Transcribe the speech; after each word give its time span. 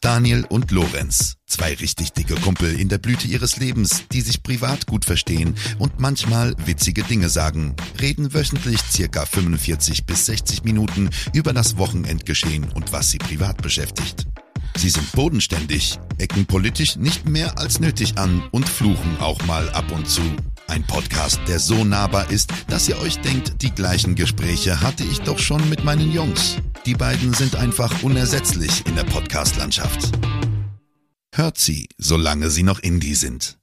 Daniel 0.00 0.46
und 0.48 0.70
Lorenz, 0.70 1.36
zwei 1.46 1.74
richtig 1.74 2.14
dicke 2.14 2.34
Kumpel 2.36 2.80
in 2.80 2.88
der 2.88 2.96
Blüte 2.96 3.28
ihres 3.28 3.58
Lebens, 3.58 4.04
die 4.10 4.22
sich 4.22 4.42
privat 4.42 4.86
gut 4.86 5.04
verstehen 5.04 5.54
und 5.78 6.00
manchmal 6.00 6.54
witzige 6.64 7.02
Dinge 7.02 7.28
sagen, 7.28 7.76
reden 8.00 8.32
wöchentlich 8.32 8.80
circa 8.90 9.26
45 9.26 10.06
bis 10.06 10.24
60 10.24 10.64
Minuten 10.64 11.10
über 11.34 11.52
das 11.52 11.76
Wochenendgeschehen 11.76 12.70
und 12.72 12.92
was 12.94 13.10
sie 13.10 13.18
privat 13.18 13.60
beschäftigt. 13.60 14.26
Sie 14.74 14.88
sind 14.88 15.12
bodenständig, 15.12 15.98
ecken 16.16 16.46
politisch 16.46 16.96
nicht 16.96 17.28
mehr 17.28 17.58
als 17.58 17.78
nötig 17.78 18.16
an 18.16 18.42
und 18.52 18.70
fluchen 18.70 19.18
auch 19.18 19.44
mal 19.44 19.68
ab 19.70 19.92
und 19.92 20.08
zu. 20.08 20.22
Ein 20.66 20.82
Podcast, 20.84 21.40
der 21.46 21.58
so 21.58 21.84
nahbar 21.84 22.30
ist, 22.30 22.50
dass 22.68 22.88
ihr 22.88 22.98
euch 23.00 23.18
denkt, 23.18 23.60
die 23.60 23.70
gleichen 23.72 24.14
Gespräche 24.14 24.80
hatte 24.80 25.04
ich 25.04 25.20
doch 25.20 25.38
schon 25.38 25.68
mit 25.68 25.84
meinen 25.84 26.10
Jungs. 26.10 26.56
Die 26.86 26.94
beiden 26.94 27.34
sind 27.34 27.56
einfach 27.56 28.02
unersetzlich 28.02 28.86
in 28.86 28.96
der 28.96 29.04
Podcast-Landschaft. 29.04 30.12
Hört 31.34 31.58
sie, 31.58 31.88
solange 31.98 32.48
sie 32.50 32.62
noch 32.62 32.78
Indie 32.80 33.14
sind. 33.14 33.59